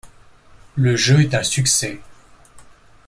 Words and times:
Le 0.77 0.95
jeu 0.95 1.19
est 1.21 1.35
un 1.35 1.43
succès. 1.43 2.01